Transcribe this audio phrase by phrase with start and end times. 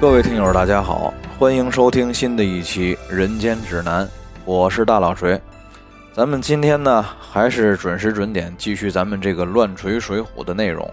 [0.00, 4.04] 各位听友，大家好，欢迎收听新的一期《人间指南》，
[4.44, 5.40] 我是大老锤。
[6.12, 10.88] 咱们今天呢，还是准时准点继续咱们这个乱锤水浒的内容。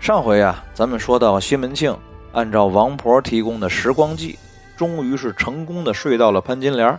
[0.00, 1.96] 上回啊，咱们说到西门庆
[2.32, 4.38] 按照王婆提供的时光计，
[4.76, 6.98] 终于是成功的睡到了潘金莲。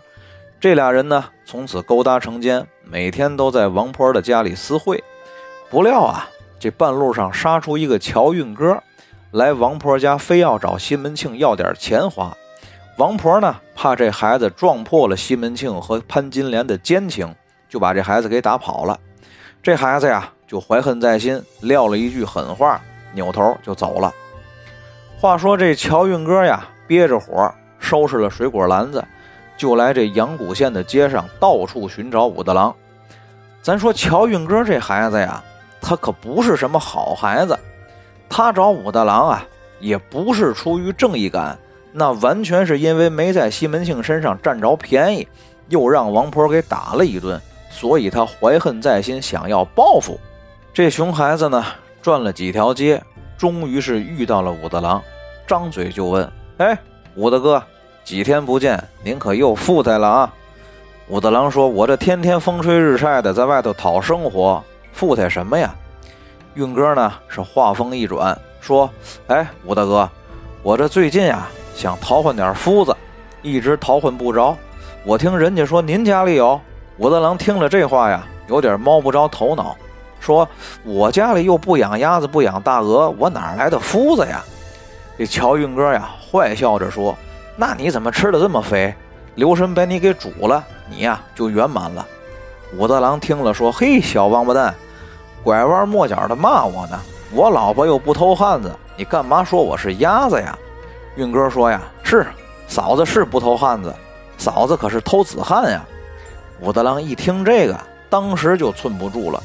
[0.59, 5.03] 这俩人呢，从此勾搭成奸，每天都在王婆的家里私会。
[5.69, 8.81] 不料啊，这半路上杀出一个乔运哥。
[9.35, 12.33] 来王婆家，非要找西门庆要点钱花。
[12.95, 17.35] 王婆呢，怕这孩子撞破了西门庆和潘金莲的奸情，
[17.67, 18.97] 就把这孩子给打跑了。
[19.61, 22.79] 这孩子呀，就怀恨在心，撂了一句狠话，
[23.13, 24.09] 扭头就走了。
[25.19, 29.03] 话说这乔运哥呀，憋着火，收拾了水果篮子，
[29.57, 32.73] 就来这阳谷县的街上，到处寻找武大郎。
[33.61, 35.43] 咱说乔运哥这孩子呀，
[35.81, 37.59] 他可不是什么好孩子。
[38.37, 39.47] 他找武大郎啊，
[39.79, 41.57] 也不是出于正义感，
[41.93, 45.25] 那完全是因为没在西门庆身上占着便宜，
[45.69, 50.19] 又让王婆给打了一顿，所以他怀恨在心，想要报复。
[50.73, 51.63] 这熊孩子呢，
[52.01, 53.01] 转了几条街，
[53.37, 55.01] 终于是遇到了武大郎，
[55.47, 56.77] 张嘴就问：“哎，
[57.15, 57.63] 武大哥，
[58.03, 60.33] 几天不见，您可又富态了啊？”
[61.07, 65.73] 武大郎说：“我这天天风吹日晒的在外头讨生活，富态什么呀？”
[66.55, 68.89] 运哥呢是话锋一转，说
[69.27, 70.09] ：“哎，武大哥，
[70.63, 72.95] 我这最近呀想淘换点夫子，
[73.41, 74.55] 一直淘换不着。
[75.03, 76.59] 我听人家说您家里有。”
[76.97, 79.75] 武大郎听了这话呀，有点摸不着头脑，
[80.21, 80.47] 说
[80.85, 84.41] ：“我家里又不养鸭子，不养大鹅，我哪来的夫子呀？”
[85.19, 87.13] 这乔运哥呀坏笑着说
[87.57, 88.95] ：“那你怎么吃的这么肥？
[89.35, 92.07] 留神把你给煮了，你呀就圆满了。”
[92.77, 94.73] 武大郎听了说：“嘿，小王八蛋！”
[95.45, 96.99] 拐弯抹角的骂我呢，
[97.31, 100.57] 我老婆又不偷汉子，你干嘛说我是鸭子呀？
[101.17, 102.25] 运哥说呀，是
[102.67, 103.93] 嫂子是不偷汉子，
[104.39, 105.85] 嫂子可是偷子汉呀。
[106.61, 107.79] 武大郎一听这个，
[108.09, 109.39] 当时就寸不住了，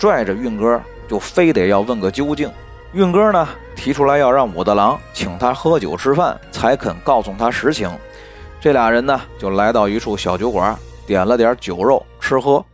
[0.00, 2.50] 拽着运哥就非得要问个究竟。
[2.92, 7.88] 运哥呢提出来要让武大郎请他喝酒吃饭，才肯告诉他实情。
[8.60, 12.64] 这俩人呢就来到一处小酒馆，点了点酒肉吃喝。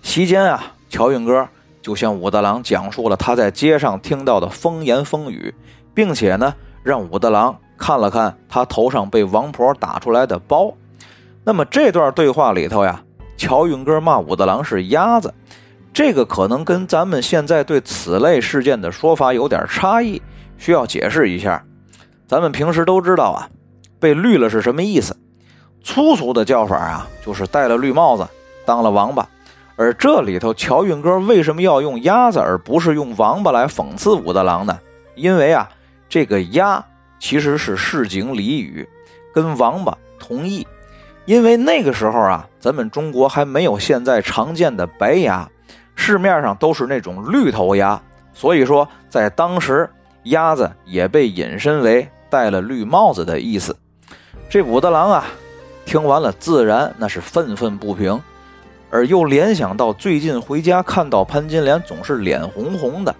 [0.00, 1.46] 席间啊，乔运哥。
[1.86, 5.54] 就向武大郎讲述了他在街上听到的风言风语，
[5.94, 6.52] 并且呢，
[6.82, 10.74] 让武大郎看了看他头上被王婆打出来的包。
[11.44, 13.04] 那么这段对话里头呀，
[13.36, 15.32] 乔运哥骂武大郎是鸭子，
[15.94, 20.20] 这个可能跟咱们现在对此类事件的说法有点差异，
[20.58, 21.64] 需要解释一下。
[22.26, 23.48] 咱们平时都知道啊，
[24.00, 25.16] 被绿了是什么意思？
[25.84, 28.26] 粗俗的叫法啊，就是戴了绿帽子，
[28.64, 29.24] 当了王八。
[29.76, 34.78] 而这里头，乔运哥为什么要用鸭子而不是用王八来讽刺武大郎呢？
[35.14, 35.68] 因为啊，
[36.08, 36.82] 这个鸭
[37.18, 38.88] 其实是市井俚语，
[39.34, 40.66] 跟王八同义。
[41.26, 45.46] 因为那个时候啊，咱们中国还没有现在常见的白鸭，
[45.94, 48.00] 市面上都是那种绿头鸭，
[48.32, 49.90] 所以说在当时，
[50.22, 53.76] 鸭子也被引申为戴了绿帽子的意思。
[54.48, 55.24] 这武大郎啊，
[55.84, 58.18] 听完了自然那是愤愤不平。
[58.90, 63.14] 而又联想到最近回家看到潘金莲总是脸红红的，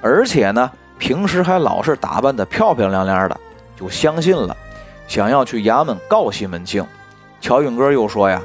[0.00, 3.36] 而且呢平时还老是打扮得漂漂亮亮的，
[3.76, 4.56] 就相信了，
[5.06, 6.84] 想要去衙门告西门庆。
[7.40, 8.42] 乔运哥又说呀：“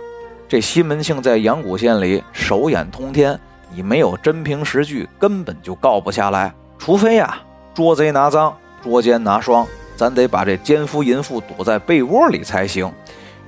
[0.47, 3.39] 这西门庆在阳谷县里手眼通天，
[3.73, 6.53] 你没有真凭实据，根本就告不下来。
[6.77, 7.37] 除非呀
[7.73, 8.53] 捉贼拿赃，
[8.83, 12.91] 捉奸拿双，咱得把这奸夫淫妇堵在被窝里才行。”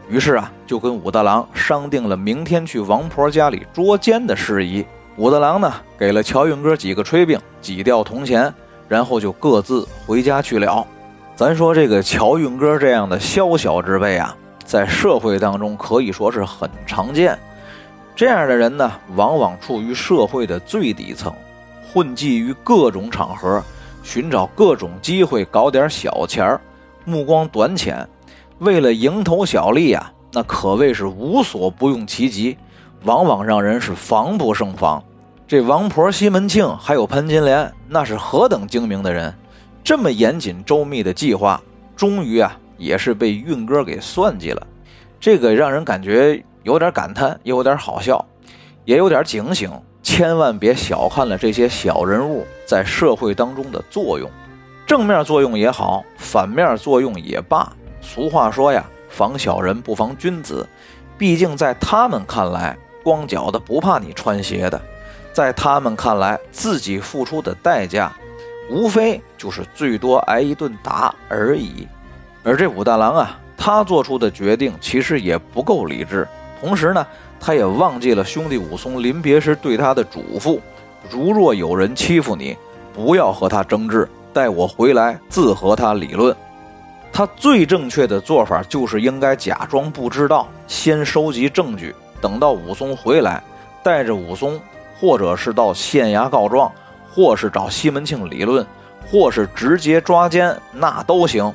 [0.08, 4.86] 于是啊，就跟武大郎商定了明天去王婆家里捉奸的事宜。
[5.18, 8.54] 武大郎呢，给了乔运哥几个炊饼，几吊铜钱，
[8.88, 10.86] 然后就各自回家去了。
[11.36, 17.38] 咱说这个乔运哥这样的宵小之辈啊，在社会当中可以说是很常见。
[18.16, 21.34] 这样的人呢，往往处于社会的最底层，
[21.92, 23.62] 混迹于各种场合，
[24.04, 26.62] 寻找各种机会搞点小钱儿，
[27.04, 28.08] 目光短浅。
[28.60, 32.58] 为了蝇头小利啊，那可谓是无所不用其极，
[33.04, 35.04] 往往让人是防不胜防。
[35.48, 39.34] 这王婆西门庆还有潘金莲，那是何等精明的人！
[39.84, 41.62] 这么严谨周密的计划，
[41.96, 44.68] 终于啊，也是被运哥给算计了。
[45.20, 48.26] 这个让人感觉有点感叹，又有点好笑，
[48.86, 49.70] 也有点警醒。
[50.02, 54.30] 千万别小看了这些小人物在社会当中的作用，
[54.86, 57.72] 正面作用也好，反面作用也罢。
[58.06, 60.66] 俗话说呀，防小人不防君子。
[61.18, 64.80] 毕竟在他们看来，光脚的不怕你穿鞋的。
[65.34, 68.16] 在他们看来，自己付出的代价，
[68.70, 71.88] 无非就是最多挨一顿打而已。
[72.44, 76.28] 而这武大郎啊，他做出的决定其实也不够理智，
[76.62, 77.06] 同时呢，
[77.40, 80.60] 他也忘记了兄弟武松临别时对他的嘱咐：
[81.10, 82.56] 如若有人欺负你，
[82.94, 86.36] 不要和他争执，待我回来自和他理论。
[87.16, 93.42] 他最正确的做法就是应该假装不知道，先收集证据，等到武松回来，
[93.82, 94.60] 带着武松，
[95.00, 96.70] 或者是到县衙告状，
[97.10, 98.68] 或是找西门庆理论，
[99.10, 101.50] 或是直接抓奸，那都行。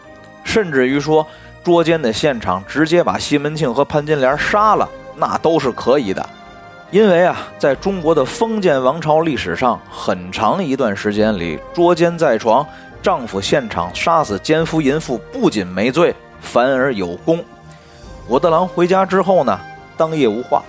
[0.45, 1.27] 甚至于说
[1.63, 6.27] 捉奸的现场直接把西门庆和潘金莲杀了，那都是可以的。
[6.91, 12.67] 因为啊，在中国的封建王朝历史上，很长一段时间里，捉奸在床。
[13.03, 17.43] 丈夫现场杀死奸夫淫妇，不仅没罪，反而有功。
[18.29, 19.59] 武大郎回家之后呢，
[19.97, 20.63] 当夜无话。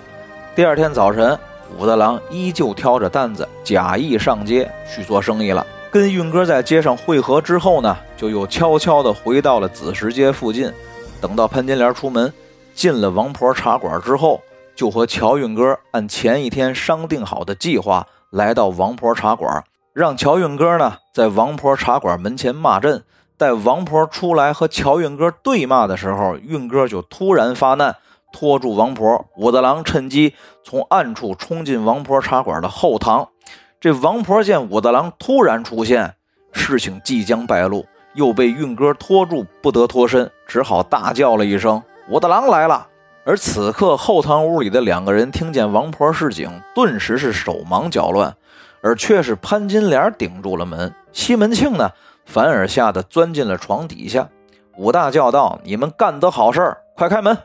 [0.55, 1.37] 第二天早晨，
[1.77, 5.65] 武大郎依旧挑着担子，假意上街去做生意了。
[5.91, 10.71] 跟运哥在街上会合之后呢，就又悄悄地回到了子时街附近。
[11.19, 12.31] 等到潘金莲出门，
[12.73, 14.41] 进了王婆茶馆之后，
[14.73, 19.61] 就和乔运哥按前一天商定好的计划，来到王婆茶馆。
[19.93, 23.03] 让乔运哥呢在王婆茶馆门前骂阵，
[23.37, 27.97] 待王婆出来和乔运哥对骂的时候，运哥就突然发难，
[28.31, 29.25] 拖住王婆。
[29.35, 30.33] 武大郎趁机
[30.63, 33.27] 从暗处冲进王婆茶馆的后堂。
[33.81, 36.15] 这王婆见武大郎突然出现，
[36.53, 42.87] 事情即将败露，又被运哥拖住，不得脱身，只好大叫了一声：“武大郎来了！”
[43.25, 48.33] 而此刻后堂屋里的两个人听见王婆示警，顿时是手忙脚乱。
[48.81, 51.91] 而却是潘金莲顶住了门，西门庆呢，
[52.25, 54.27] 反而吓得钻进了床底下。
[54.77, 57.37] 武大叫道：“你们干得好事儿，快开门！”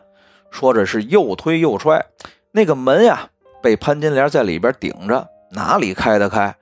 [0.50, 2.06] 说着是又推又踹，
[2.52, 3.28] 那个门呀，
[3.62, 6.56] 被潘金莲在里边顶着，哪里开得开？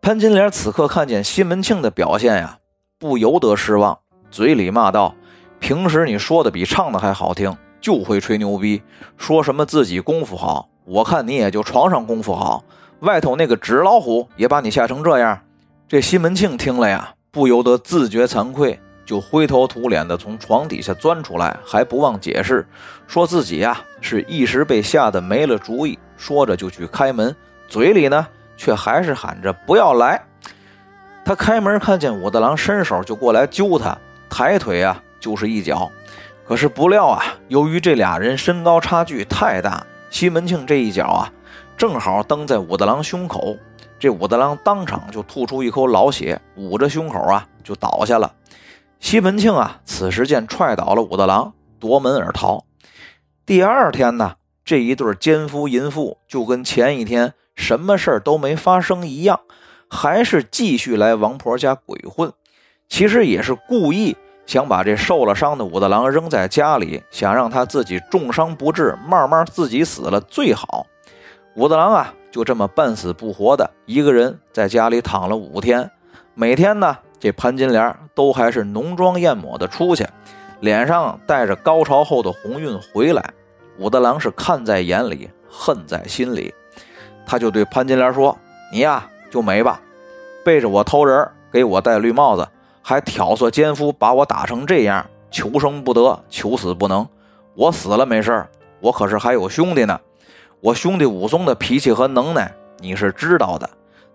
[0.00, 2.58] 潘金莲此刻看见西门庆的表现呀，
[2.98, 3.98] 不由得失望，
[4.30, 5.14] 嘴里骂道
[5.58, 8.82] ：“平时你说的比唱的还好听，就会吹牛逼，
[9.16, 12.62] 说什么自己功夫好，我看你也就床上功夫好。”
[13.02, 15.40] 外头那个纸老虎也把你吓成这样，
[15.88, 22.64] 这西门庆听了呀，不由得自觉惭愧，就灰头土脸的从床底下钻出来，还不忘解释，
[23.08, 27.34] 说自己呀是一时被吓得没了主意，说着就去开门，
[27.66, 28.24] 嘴里呢
[28.56, 30.22] 却还是喊着不要来。
[31.24, 33.98] 他开门看见武大郎伸手就过来揪他，
[34.30, 35.90] 抬腿啊就是一脚，
[36.46, 41.32] 可是不料啊，由于这俩人身高差距太大，西门庆这一脚啊。
[41.82, 43.56] 正好蹬在武大郎胸口，
[43.98, 48.32] 这武大郎当场就吐出一口老血，捂着胸口啊就倒下了。
[49.00, 52.64] 西门庆啊，此时见踹倒了武大郎，夺门而逃。
[53.44, 59.40] 第二天呢，这一对奸夫淫妇就跟前一天什么事儿都没发生一样，
[59.90, 62.32] 还是继续来王婆家鬼混。
[62.88, 70.86] 其实也是故意想把这受了伤的武大郎扔在家里，想让他自己重伤不治，慢慢自己死了最好。
[71.54, 75.90] 武大郎啊，就这么半死不活的一个人在家里躺了五天。
[76.34, 80.06] 每天呢，这潘金莲都还是浓妆艳抹的出去，
[80.60, 83.22] 脸上带着高潮后的红晕回来。
[83.76, 86.54] 武大郎是看在眼里，恨在心里。
[87.26, 88.34] 他就对潘金莲说
[88.72, 89.78] ：“你呀，就美吧，
[90.42, 92.48] 背着我偷人，给我戴绿帽子，
[92.80, 97.06] 还挑唆奸夫把我打成这样，求生不得，求死不能。
[97.54, 98.46] 我死了没事
[98.80, 100.00] 我可是还有兄弟呢。”
[100.62, 103.68] 我兄弟武松的脾气和能耐，你是知道的。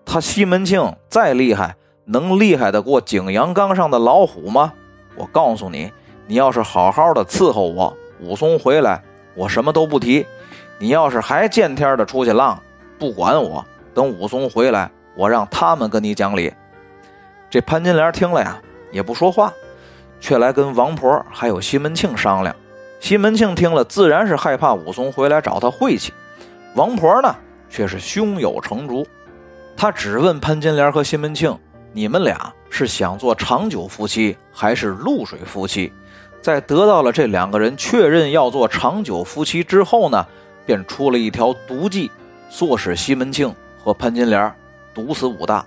[0.05, 1.75] 他西门庆再厉害，
[2.05, 4.71] 能厉害得过景阳冈上的老虎吗？
[5.17, 5.91] 我告诉你，
[6.25, 9.03] 你要是好好的伺候我，武松回来，
[9.35, 10.25] 我什么都不提。
[10.79, 12.57] 你要是还见天的出去浪，
[12.97, 16.53] 不管我，等武松回来，我让他们跟你讲理。
[17.49, 18.57] 这潘金莲听了呀，
[18.93, 19.51] 也不说话，
[20.21, 22.55] 却来跟王婆还有西门庆商量。
[23.01, 26.13] 西门庆听了，自然是害怕武松回来找他晦气。
[26.77, 27.35] 王婆呢，
[27.71, 29.05] 却是胸有成竹，
[29.75, 31.57] 她只问潘金莲和西门庆
[31.91, 35.91] ：“你们俩是想做长久夫妻，还是露水夫妻？”
[36.39, 40.23] 在得到了这两个人确认要做长久夫妻之后呢，
[40.67, 42.11] 便出了一条毒计，
[42.51, 43.51] 唆使西门庆
[43.83, 44.53] 和潘金莲
[44.93, 45.65] 毒死武大。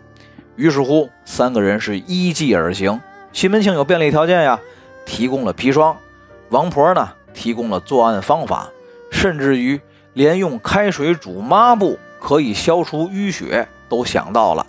[0.54, 3.00] 于是乎，三个人是依计而行。
[3.32, 4.60] 西门庆有便利条件呀，
[5.04, 5.92] 提供了砒霜；
[6.50, 8.68] 王婆呢，提供了作案方法，
[9.10, 9.80] 甚至于。
[10.12, 14.66] 连用开水煮抹布可以消除淤血都想到了，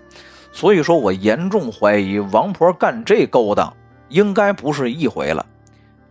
[0.51, 3.73] 所以说我严重怀疑王婆干这勾当
[4.09, 5.45] 应该不是一回了。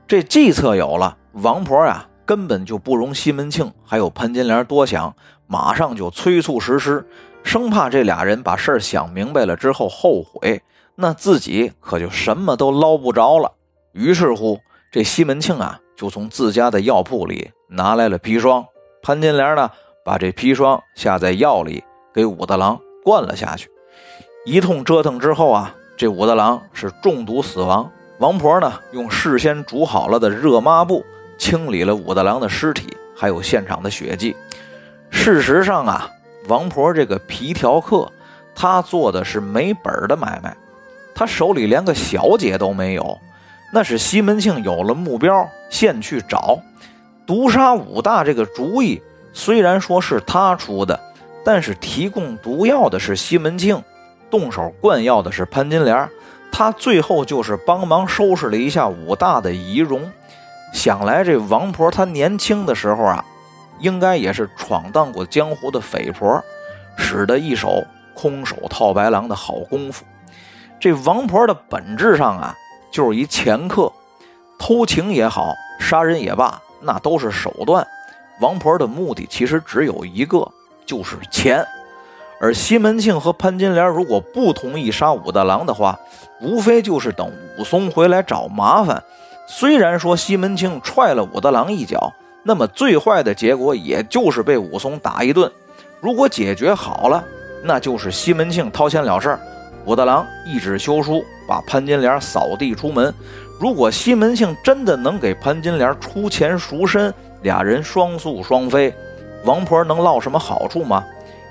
[0.06, 5.14] 这计策有了，王婆呀根本就不容西门庆还有潘金莲多想，
[5.46, 7.06] 马上就催促实施，
[7.42, 10.62] 生怕这俩人把事儿想明白了之后后悔，
[10.96, 13.52] 那自己可就什么都捞不着了。
[13.92, 14.60] 于是乎，
[14.92, 18.64] 这西门庆啊，就从自家的药铺里拿来了砒霜。
[19.02, 19.70] 潘金莲呢，
[20.04, 23.70] 把这砒霜下在药里，给武大郎灌了下去。
[24.44, 27.90] 一通折腾之后啊，这武大郎是中毒死亡。
[28.18, 31.02] 王婆呢，用事先煮好了的热抹布
[31.38, 34.36] 清理了武大郎的尸体，还有现场的血迹。
[35.10, 36.10] 事实上啊，
[36.48, 38.10] 王婆这个皮条客，
[38.54, 40.54] 他做的是没本的买卖，
[41.14, 43.18] 他手里连个小姐都没有。
[43.72, 46.58] 那是西门庆有了目标，先去找
[47.30, 49.00] 毒杀武大这个主意。
[49.32, 50.98] 虽然说是他出的，
[51.44, 53.80] 但是提供毒药的是西门庆，
[54.28, 56.08] 动手灌药的是潘金莲。
[56.50, 60.10] 他最后就是帮忙收拾了一下武大的仪容。
[60.72, 63.24] 想来这王婆她年轻的时候啊，
[63.78, 66.42] 应该也是闯荡过江湖的匪婆，
[66.98, 70.04] 使得一手空手套白狼的好功夫。
[70.80, 72.56] 这王婆的本质上啊。
[72.90, 73.92] 就是一掮客，
[74.58, 77.86] 偷情也好，杀人也罢，那都是手段。
[78.40, 80.46] 王婆的目的其实只有一个，
[80.86, 81.64] 就是钱。
[82.40, 85.98] 而西门庆和潘金莲如果不同意杀武大郎的话，
[86.40, 89.02] 无非就是等武松回来找麻烦。
[89.46, 95.52] 虽然说西门庆踹了武大郎一脚，那么最坏的结果也就是被武松打一顿。
[96.00, 97.22] 如果解决好了，
[97.62, 99.40] 那就是西门庆掏钱了事儿。
[99.84, 103.12] 武大郎一纸休书，把潘金莲扫地出门。
[103.60, 107.12] 如果西门庆真的能给潘金莲出钱赎身，
[107.42, 108.90] 俩人双宿双飞，
[109.44, 111.04] 王婆能落什么好处吗？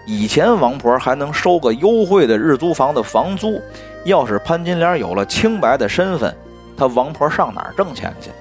[0.08, 3.62] 以前王婆还能收个优惠的日租房的房租，
[4.06, 6.36] 要是潘金莲有了清白的身份，
[6.76, 8.32] 她王婆上哪儿挣钱去？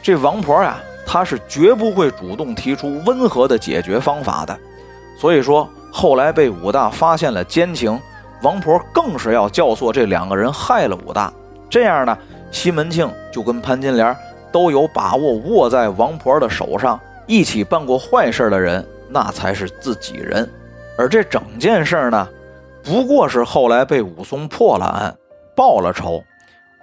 [0.00, 4.56] 这王婆呀，她是绝不会主动提出温和的解决方法的。
[5.18, 8.00] 所以说，后来被武大发现了奸情。
[8.42, 11.32] 王婆更是要教唆这两个人害了武大，
[11.68, 12.16] 这样呢，
[12.50, 14.16] 西门庆就跟潘金莲
[14.50, 20.48] 都有把握握在王婆的手上，一起办过坏事的人，那才是自己人。
[20.96, 22.28] 而这整件事呢，
[22.82, 25.16] 不过是后来被武松破了案，
[25.54, 26.22] 报了仇。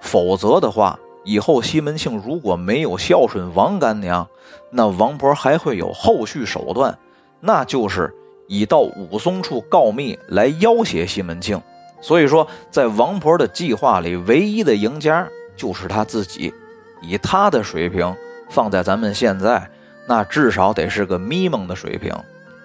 [0.02, 4.28] 否则的话，以后西门庆如果没有孝顺王干娘，
[4.70, 6.98] 那王婆还会有后续手段，
[7.42, 8.14] 那就是。
[8.48, 11.60] 以到武松处告密来要挟西门庆，
[12.00, 16.54] 所以说在王婆的计划里，唯一的赢家就是他自己。
[17.02, 18.16] 以他的水平
[18.50, 19.70] 放在咱们现在，
[20.08, 22.14] 那至少得是个咪蒙的水平。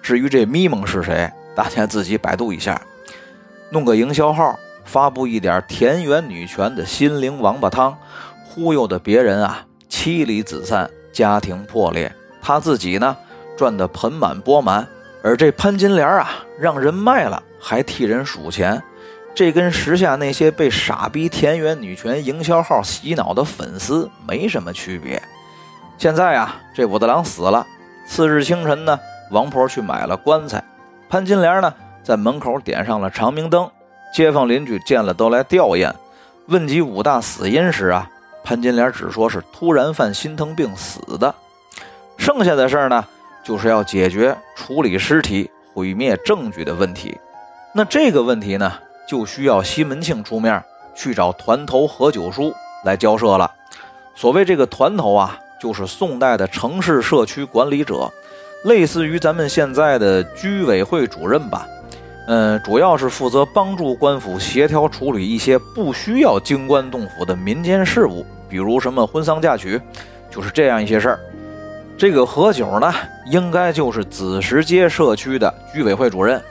[0.01, 2.81] 至于这咪蒙是谁，大家自己百度一下，
[3.69, 7.95] 弄个营销号，发布一点田园女权的心灵王八汤，
[8.45, 13.15] 忽悠的别人啊妻离子散，家庭破裂，他自己呢
[13.55, 14.87] 赚得盆满钵满。
[15.23, 18.81] 而这潘金莲啊，让人卖了，还替人数钱，
[19.33, 25.21] 这跟时下那些被傻逼田园女权营销号洗脑的粉丝没什么区别。
[25.97, 27.65] 现在啊，这武大郎死了，
[28.05, 28.99] 次日清晨呢，
[29.31, 30.63] 王婆去买了棺材，
[31.09, 31.73] 潘金莲呢
[32.03, 33.69] 在门口点上了长明灯，
[34.13, 35.93] 街坊邻居见了都来吊唁。
[36.47, 38.09] 问及武大死因时啊，
[38.43, 41.33] 潘金莲只说是突然犯心疼病死的，
[42.17, 43.05] 剩下的事儿呢？
[43.43, 47.17] 就是要解决处理尸体、毁灭证据的问题。
[47.73, 48.73] 那这个问题呢，
[49.11, 50.63] 就需要西门庆出面
[50.95, 52.53] 去找团头何九叔
[52.85, 53.51] 来交涉了。
[54.15, 58.09] 所谓这个团头啊，就是宋代的城市社区管理者，
[58.63, 61.67] 类似于咱们现在的居委会主任吧。
[62.27, 69.77] 嗯，主要是负责帮助官府协调处理一些不需要京官动府的民间事务，比如什么婚丧嫁娶，
[70.29, 71.19] 就是这样一些事儿。
[71.97, 72.93] 这个何九呢，
[73.25, 76.41] 应该就是子时街社区的居委会主任。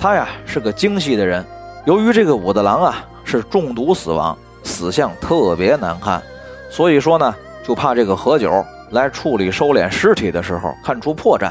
[0.00, 1.46] 他呀是个精细的人。
[1.88, 6.22] 由于这个武大郎啊是中毒死亡，死相特别难看，
[6.68, 7.34] 所以说呢，
[7.66, 11.50] 就怕这个何九来处理收敛尸体的时候看出破绽。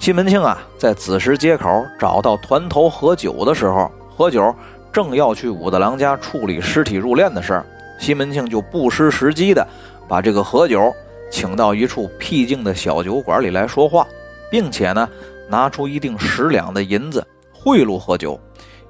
[0.00, 4.52] 西门庆啊在子时街口找到团头何九的时候，何九
[4.92, 7.66] 正要去武大郎家处理尸体入殓的事儿，
[8.00, 9.64] 西门庆就不失时机的
[10.08, 10.92] 把这个何九。
[11.30, 14.04] 请到一处僻静的小酒馆里来说话，
[14.50, 15.08] 并且呢，
[15.48, 18.36] 拿出一定十两的银子贿赂何九，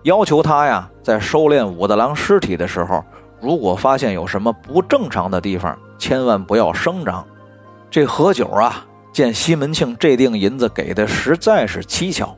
[0.04, 3.02] 要求他呀，在收敛武大郎尸体的时候，
[3.40, 7.26] 如果发现有什么不正常的地方，千万不要声张。
[7.90, 12.36] 这何九啊，见西门庆这锭银子给的实在是蹊跷，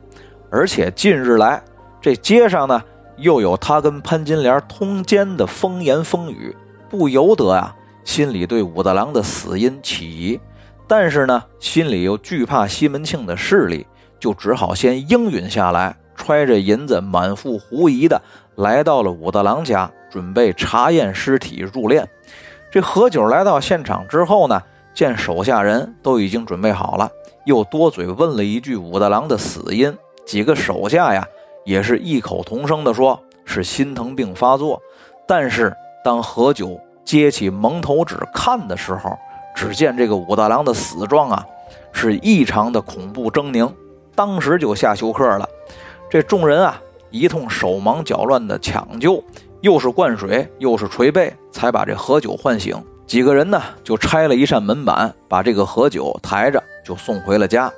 [0.49, 1.61] 而且近日来
[1.99, 2.81] 这街上呢，
[3.17, 6.55] 又有他跟潘金莲通奸的风言风语，
[6.89, 7.75] 不由得啊。
[8.05, 10.39] 心里对武大郎的死因起疑，
[10.87, 13.85] 但是呢，心里又惧怕西门庆的势力，
[14.17, 18.21] 就只好先应允下来，揣着银子，满腹狐疑的
[18.55, 22.03] 来到了武大郎家，准备查验尸体入殓。
[22.69, 24.61] 这何九来到现场之后呢，
[24.93, 27.09] 见手下人都已经准备好了，
[27.45, 29.95] 又多嘴问了一句武大郎的死因。
[30.25, 31.25] 几个手下呀，
[31.63, 34.81] 也是异口同声的说，是心疼病发作。
[35.25, 39.17] 但是当何九接起蒙头纸看的时候，
[39.55, 41.45] 只见这个武大郎的死状啊，
[41.93, 43.71] 是异常的恐怖狰狞，
[44.13, 45.47] 当时就下休克了。
[46.09, 49.23] 这众人啊，一通手忙脚乱的抢救。
[49.61, 52.81] 又是灌水，又是捶背，才把这何九唤醒。
[53.07, 57.71] 几个人呢，就拆了一扇门板，把这个何九抬着就送回了家。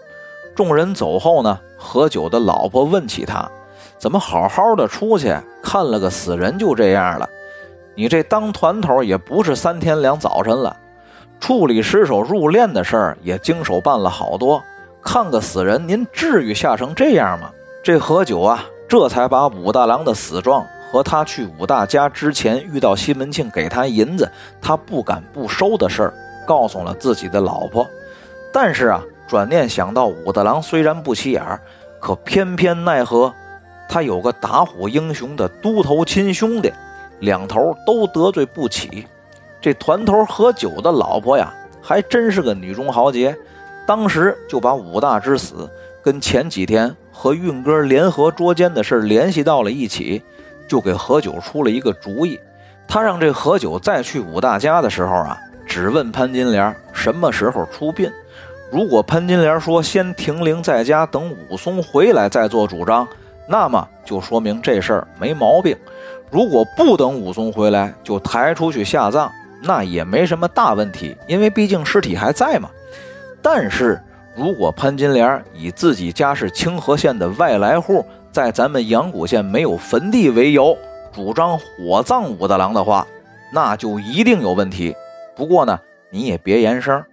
[0.53, 3.49] 众人走后呢，何九的老婆问起他
[3.97, 5.33] ：“怎么好好的出去
[5.63, 7.27] 看了个死人就这样了？
[7.95, 10.75] 你这当团头也不是三天两早晨了，
[11.39, 14.61] 处理尸首入殓的事儿也经手办了好多，
[15.01, 17.49] 看个死人您至于吓成这样吗？”
[17.81, 20.65] 这何九啊，这才把武大郎的死状。
[20.91, 24.27] 和他去武大家之前遇到西门庆给他银子，
[24.59, 26.13] 他不敢不收的事儿，
[26.47, 27.87] 告诉了自己的老婆。
[28.51, 31.61] 但是啊，转念想到武大郎虽然不起眼儿，
[31.99, 33.31] 可偏偏奈何
[33.87, 36.73] 他有个打虎英雄的都头亲兄弟，
[37.19, 39.07] 两头都得罪不起。
[39.61, 43.37] 这团头何九的老婆呀，还真是个女中豪杰，
[43.85, 45.69] 当时就把武大之死
[46.01, 50.23] 跟前几天和运哥联合捉奸的事联系到了一起。
[50.69, 52.39] 就给何九出了一个主意，
[52.87, 55.35] 他让这何九再去武大家的时候啊，
[55.65, 58.07] 只问潘金莲什么时候出殡。
[58.71, 63.07] 如果潘金莲说先停灵在家，等武松回来再做主张，
[63.47, 65.75] 那么就说明这事儿没毛病；
[66.29, 69.31] 如果不等武松回来就抬出去下葬，
[69.63, 72.69] 那也没什么大问题，因为毕竟尸体还在嘛。
[73.41, 73.99] 但是
[74.35, 80.77] 如果潘金莲以自己家是清河县的外来户，在咱们阳谷县没有坟地为由，
[81.11, 83.05] 主张火葬武大郎的话，
[83.51, 84.95] 那就一定有问题。
[85.35, 87.03] 不过呢，你也别言声，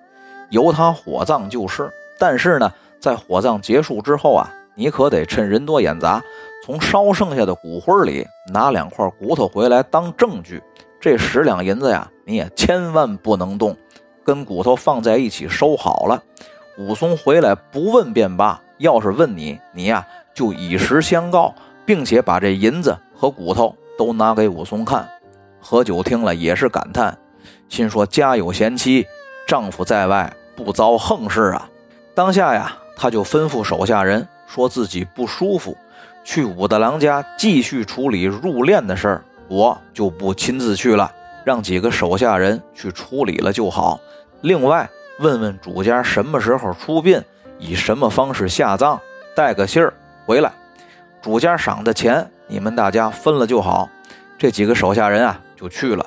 [0.51, 1.91] 由他火葬就是。
[2.19, 6.23] 但是呢，在火葬结束之后啊，你可得趁人多眼杂，
[6.65, 10.63] 从烧剩下的骨灰里拿两块骨头回来当证据。
[11.01, 13.77] 这十两银子呀，你也千万不能动，
[14.25, 16.23] 跟骨头放在一起收好了。
[16.79, 20.07] 武松回来不问便罢，要是问你，你呀。
[20.35, 21.55] 就以实相告，
[21.87, 25.09] 并且把这银子和骨头都拿给武松看。
[25.63, 27.17] 何九听了也是感叹，
[27.71, 29.07] 心说家有贤妻，
[29.49, 31.67] 丈夫在外不遭横事啊。
[32.15, 35.75] 当下呀，他就吩咐手下人说自己不舒服，
[36.23, 41.11] 去武大郎家继续处理入殓的事儿，我就不亲自去了，
[41.47, 43.99] 让几个手下人去处理了就好。
[44.43, 44.87] 另外
[45.19, 47.23] 问问主家什么时候出殡，
[47.59, 49.01] 以什么方式下葬，
[49.35, 49.93] 带个信儿。
[50.27, 50.53] 回来，
[51.23, 53.89] 主家赏的钱你们大家分了就好。
[54.37, 56.05] 这几个手下人啊就去了。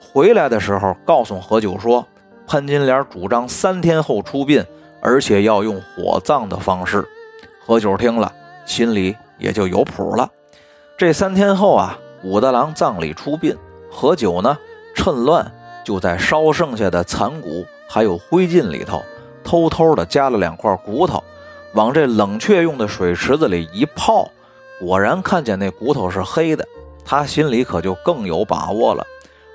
[0.00, 2.06] 回来的时候告诉何九说，
[2.46, 4.64] 潘金莲主张三天后出殡，
[5.02, 7.06] 而且要用火葬的方式。
[7.66, 8.32] 何九听了，
[8.64, 10.30] 心里也就有谱了。
[10.96, 13.54] 这三天后啊，武大郎葬礼出殡，
[13.90, 14.56] 何九呢
[14.94, 15.52] 趁乱
[15.84, 19.02] 就在烧剩下的残骨还有灰烬里头，
[19.44, 21.22] 偷偷的加了两块骨头。
[21.74, 24.30] 往这冷却用的水池子里一泡，
[24.80, 26.66] 果然看见那骨头是黑的，
[27.04, 29.06] 他心里可就更有把握了。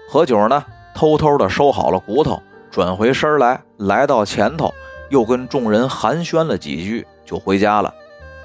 [0.07, 0.63] 何九呢，
[0.93, 2.39] 偷偷的收好了骨头，
[2.69, 4.71] 转回身来，来到前头，
[5.09, 7.91] 又跟众人寒暄了几句，就回家了。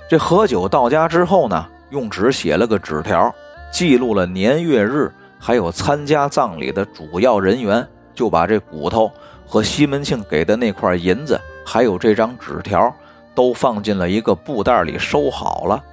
[0.09, 3.35] 这何九到家之后呢，用纸写了个纸条，
[3.70, 9.11] 记录了年月日，还有参加葬礼的主要人员，就把这骨头
[9.47, 12.95] 和西门庆给的那块银子，还有这张纸条。
[13.37, 15.85] 都放进了一个布袋里收好了。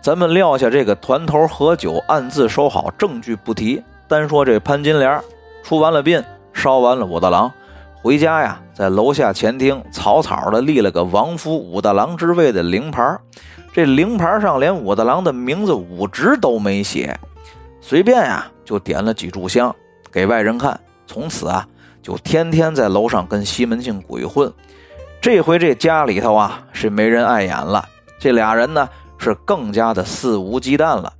[0.00, 3.84] 咱们撂下这个团头何九暗自收好，证据不提。
[4.08, 5.20] 单说这潘金莲
[5.62, 7.52] 出完了殡，烧完了武大郎，
[8.00, 13.18] 回家呀，在楼下前厅草草的立了个亡夫武大郎之位的灵牌。
[13.70, 17.14] 这灵牌上连武大郎的名字、武职都没写，
[17.82, 19.76] 随便呀就点了几炷香
[20.10, 20.80] 给外人看。
[21.06, 21.68] 从此啊，
[22.02, 24.52] 就天天在楼上跟西门庆鬼混。
[25.20, 27.84] 这回这家里头啊是没人碍眼了，
[28.18, 31.12] 这俩人呢是更加的肆无忌惮了。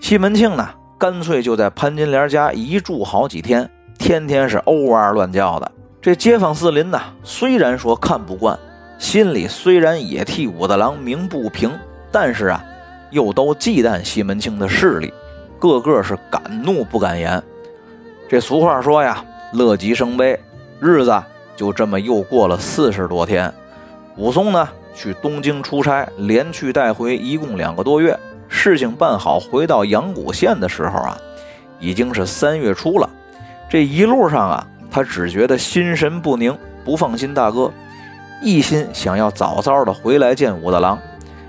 [0.00, 5.70] 西门庆呢干脆就在潘金莲家一住好几天，天天是欧哇乱叫的。
[6.00, 8.58] 这街坊四邻呢虽然说看不惯，
[8.98, 11.70] 心里虽然也替武大郎鸣不平，
[12.10, 12.64] 但是啊
[13.10, 15.12] 又都忌惮西门庆的势力，
[15.58, 17.42] 个个是敢怒不敢言。
[18.28, 20.38] 这俗话说呀，乐极生悲，
[20.80, 21.22] 日子。
[21.56, 23.54] 就这么又过了四十多天，
[24.16, 28.18] 武松呢去东京出差，连去带回，一共两个多月。
[28.48, 31.16] 事情办好，回到阳谷县的时候啊，
[31.78, 33.08] 已经是三月初了。
[33.70, 37.70] 这一路上啊，他只觉得心神不宁，不放心大哥，
[38.42, 40.98] 一心想要早早的回来见武大郎。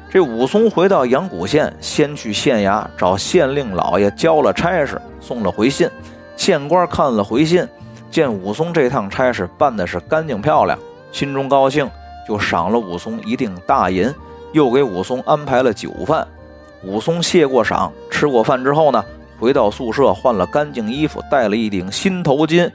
[0.08, 5.89] 这武松回到阳谷县，先去县衙找县令老爷交了差事，送了回信。
[6.38, 7.68] 县官看了回信，
[8.15, 10.80] 见武松这趟差事办的是干净漂亮，
[11.12, 11.86] 心中高兴，
[12.25, 14.10] 就赏了武松一锭大银，
[14.54, 16.25] 又给武松安排了酒饭。
[16.82, 19.04] 武松谢过赏，吃过饭之后呢，
[19.38, 22.71] 回到宿舍换了干净衣服，戴了一顶新头巾，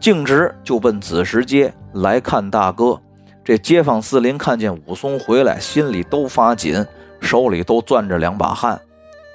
[0.00, 2.98] 径直就奔子时街来看大哥。
[3.44, 6.84] 这街坊四邻看见武松回来，心里都发紧，
[7.20, 8.80] 手里都攥着两把汗。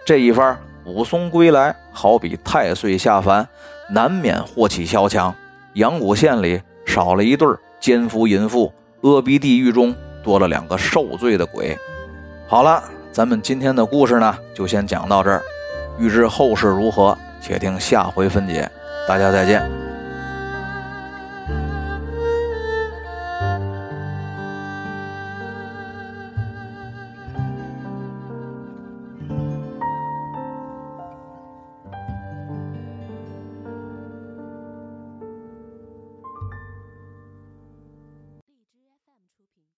[0.06, 3.48] 这一番武松归来，好比太岁下凡，
[3.90, 5.34] 难免祸起萧墙。
[5.76, 7.46] 阳谷县里少了一对
[7.82, 11.78] 奸夫淫妇，阿鼻地狱中多了两个受罪的鬼。
[12.48, 15.44] 好了，咱们今天的故事呢，就先讲到这儿。
[16.00, 18.70] 欲知后事如何，且听下回分解。
[19.06, 19.85] 大家再见。